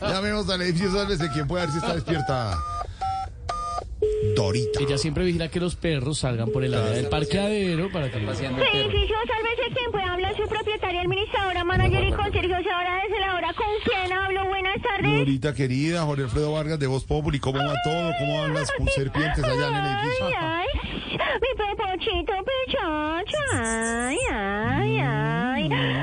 [0.00, 2.58] Llamemos al edificio, sálvese quien puede ver si está despierta.
[4.36, 4.80] Dorita.
[4.80, 8.62] Ella siempre vigila que los perros salgan por el área del parqueadero para que paseando
[8.62, 8.78] el perro.
[8.90, 13.52] Edificio, sálvese quien pueda hablar su propietaria, administradora, manager y conserje ahora desde la hora.
[13.54, 14.46] ¿Con quién hablo?
[14.46, 15.18] Buenas tardes.
[15.18, 18.12] Dorita querida, Jorge Alfredo Vargas de Voz Populi, ¿cómo va todo?
[18.18, 20.26] ¿Cómo van las serpientes allá en el edificio?
[20.26, 20.66] Ay, ay,
[21.42, 23.38] mi pepochito pechacho.
[23.54, 25.97] Ay, ay, ay.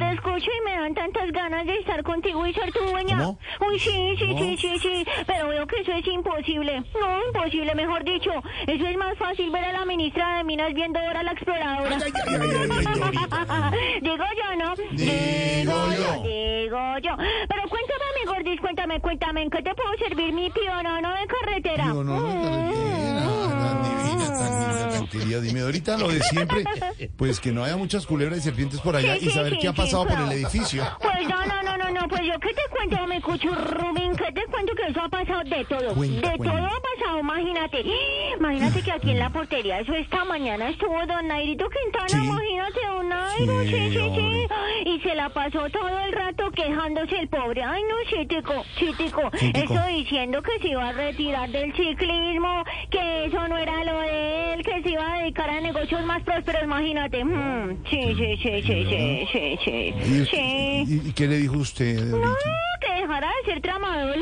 [0.00, 3.18] Te escucho y me dan tantas ganas de estar contigo y ser tu dueña.
[3.18, 3.38] ¿Cómo?
[3.68, 5.06] Uy, sí, sí, sí, sí, sí.
[5.26, 6.82] Pero veo que eso es imposible.
[6.98, 8.30] No, imposible, mejor dicho.
[8.66, 11.98] Eso es más fácil ver a la ministra de Minas viendo ahora la exploradora.
[12.02, 13.14] Ay, ay,
[13.50, 14.00] ay.
[14.00, 14.74] Digo yo, ¿no?
[14.90, 16.22] Digo yo.
[16.22, 17.16] Digo yo.
[17.46, 21.84] Pero cuéntame, mi gordis, cuéntame, cuéntame, ¿en qué te puedo servir mi pionono de carretera?
[21.86, 22.79] No, no,
[25.38, 26.64] Dime, Dorita, lo de siempre,
[27.16, 30.06] pues que no haya muchas culebras y serpientes por allá y saber qué ha pasado
[30.06, 30.84] por el edificio.
[31.00, 31.69] Pues no, no, no,
[32.00, 35.08] no, pues yo qué te cuento, me escucho Rubín, ¿qué te cuento que eso ha
[35.08, 35.94] pasado de todo?
[35.94, 36.56] Cuenta, de cuenta.
[36.56, 37.84] todo ha pasado, imagínate.
[38.38, 42.26] Imagínate que aquí en la portería, eso esta mañana estuvo don Nairito Quintana, Sí.
[42.28, 44.90] imagínate, don Nairo, Sí, sí, sí, sí.
[44.90, 47.62] Y se la pasó todo el rato quejándose el pobre.
[47.62, 48.64] Ay, no, chitico.
[48.78, 49.30] Chitico.
[49.32, 54.54] Eso diciendo que se iba a retirar del ciclismo, que eso no era lo de
[54.54, 57.24] él, que se iba a dedicar a negocios más prósperos, imagínate.
[57.24, 59.94] Mm, sí, sí, sí, sí, sí, sí, sí.
[60.00, 60.84] ¿Y, Sí.
[61.04, 62.34] y- y qué le dijo usted, No,
[62.80, 64.16] que dejara de ser tramador.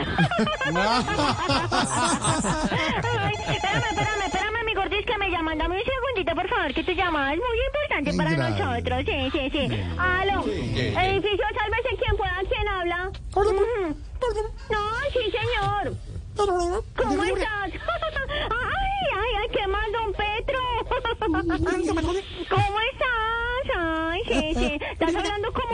[3.19, 5.59] Ay, espérame, espérame, espérame, mi gordis, que me llaman.
[5.59, 9.05] Dame un segundito, por favor, que tu llamada es muy importante para nosotros.
[9.07, 9.69] Sí, sí, sí.
[9.99, 10.45] Aló.
[10.47, 12.37] Edificio, sálvese quien pueda.
[12.49, 13.11] ¿Quién habla?
[14.71, 14.81] No,
[15.13, 15.97] sí, señor.
[16.97, 17.71] ¿Cómo estás?
[18.51, 20.61] Ay, ay, ay, ¿qué más, don Petro?
[22.49, 23.67] ¿Cómo estás?
[23.77, 24.79] Ay, sí, sí.
[24.93, 25.68] Estás hablando como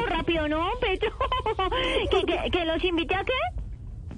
[0.49, 1.11] rápido, ¿no, Petro?
[2.11, 3.33] ¿Que, que, que los invite a qué?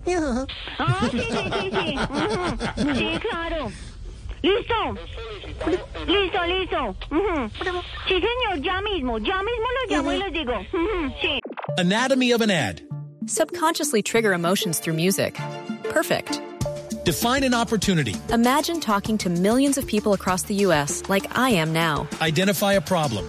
[0.79, 1.97] Ah, sí, sí, sí, sí.
[1.99, 2.95] Ujú.
[2.95, 3.73] Sí, claro.
[4.43, 4.95] ¿Listo?
[6.07, 6.97] Listo, listo.
[7.11, 7.51] Ujú.
[8.07, 9.19] Sí, señor, ya mismo.
[9.19, 10.53] Ya mismo los llamo y les digo.
[10.53, 11.41] Ujú, Sí.
[11.79, 12.83] Anatomy of an ad.
[13.27, 15.37] Subconsciously trigger emotions through music.
[15.91, 16.41] Perfect.
[17.05, 18.15] Define an opportunity.
[18.33, 21.03] Imagine talking to millions of people across the U.S.
[21.09, 22.07] like I am now.
[22.21, 23.29] Identify a problem.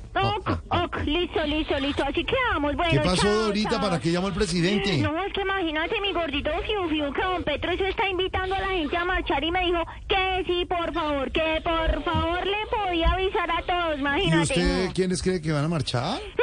[1.11, 2.03] Listo, listo, listo.
[2.03, 2.75] Así quedamos.
[2.75, 3.69] Bueno, ¿Qué pasó, chao, Dorita?
[3.71, 3.81] chao.
[3.81, 4.97] ¿Para qué llamó el presidente?
[4.99, 8.59] No, es que imagínate, mi gordito fiu fiu, que don Petro eso está invitando a
[8.59, 12.65] la gente a marchar y me dijo que sí, por favor, que por favor le
[12.69, 14.41] podía avisar a todos, ¿Y imagínate.
[14.41, 16.15] usted quiénes cree que van a marchar?
[16.19, 16.41] Mm,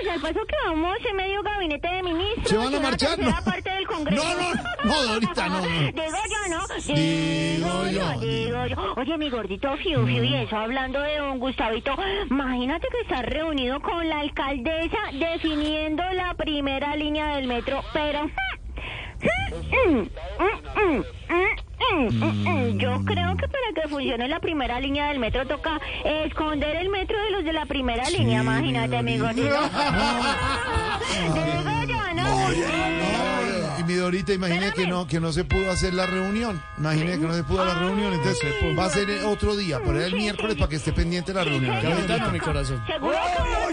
[0.00, 2.48] Pues al paso que vamos en medio gabinete de ministros.
[2.48, 3.18] ¿Se van a y marchar?
[3.18, 3.34] No.
[3.44, 4.22] parte del Congreso.
[4.22, 4.54] No, no,
[4.84, 5.66] no, Dorita, no, no.
[6.48, 8.20] Digo yo, ¿no?
[8.20, 8.94] Digo yo, digo yo.
[8.96, 11.94] Oye, mi gordito fiu fiu, y eso hablando de don Gustavito,
[12.30, 18.30] imagínate que está reunido con la alcaldesa definiendo la primera línea del metro, pero...
[22.76, 27.20] Yo creo que para que funcione la primera línea del metro toca esconder el metro
[27.22, 29.48] de los de la primera Sí, línea, imagínate, mi gordito.
[31.34, 33.47] Digo yo, ¿no?
[33.88, 36.62] No, y mi Dorita, imagine que no, que no se pudo hacer la reunión.
[36.76, 40.14] Imagine que no se pudo la reunión, entonces va a ser otro día, por el
[40.14, 41.74] miércoles para que esté pendiente la reunión.
[41.74, 42.30] ¿no, Capitano, Dorita?
[42.32, 42.84] mi corazón.
[42.86, 43.16] ¿Seguro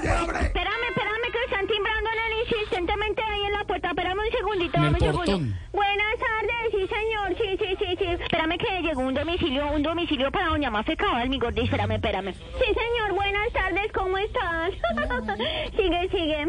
[0.01, 0.07] que...
[0.07, 3.89] Espérame, espérame, que están timbrando en el insistentemente ahí en la puerta.
[3.89, 5.17] Espérame un segundito, dame un segundo.
[5.17, 5.59] portón.
[5.73, 7.35] Buenas tardes, sí, señor,
[7.79, 8.05] sí, sí.
[8.05, 11.61] Espérame que llegó un domicilio, un domicilio para doña Mafe Cabal, mi gordi.
[11.61, 12.33] Espérame, espérame.
[12.33, 14.71] Sí, señor, buenas tardes, ¿cómo estás?
[15.75, 16.47] sigue, sigue.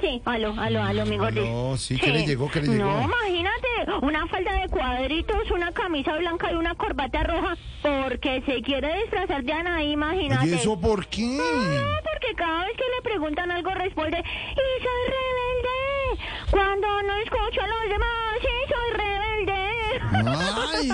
[0.00, 1.40] Sí, aló, aló, aló, mi gordi.
[1.40, 2.50] Aló, sí, ¿qué le llegó?
[2.50, 2.84] ¿Qué le llegó?
[2.84, 3.66] No, imagínate,
[4.02, 9.44] una falda de cuadritos, una camisa blanca y una corbata roja, porque se quiere disfrazar
[9.44, 10.46] de Anaí, imagínate.
[10.46, 11.38] ¿Y eso por qué?
[11.40, 15.76] Ah, porque cada vez que le preguntan algo responde, y soy rebelde.
[16.50, 18.25] Cuando no escucho a los demás.
[20.12, 20.88] Ay,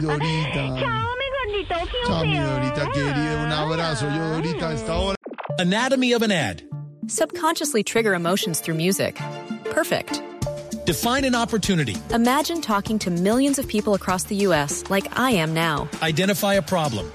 [0.00, 0.80] Dorita.
[0.80, 2.36] Chao, mi bendito, fiu, Chao, mi.
[2.36, 3.42] Dorita querida.
[3.44, 4.06] Un abrazo.
[4.06, 5.16] Yo, Dorita, a esta hora.
[5.58, 6.62] Anatomy of an ad.
[7.06, 9.18] Subconsciously trigger emotions through music.
[9.64, 10.22] Perfect.
[10.84, 11.96] Define an opportunity.
[12.12, 14.84] Imagine talking to millions of people across the U.S.
[14.90, 15.88] like I am now.
[16.02, 17.10] Identify a problem.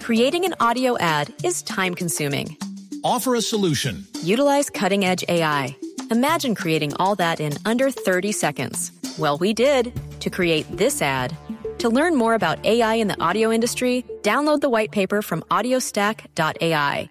[0.00, 2.56] Creating an audio ad is time consuming.
[3.04, 4.04] Offer a solution.
[4.22, 5.76] Utilize cutting edge AI.
[6.10, 8.92] Imagine creating all that in under 30 seconds.
[9.18, 11.36] Well, we did to create this ad.
[11.78, 17.10] To learn more about AI in the audio industry, download the white paper from audiostack.ai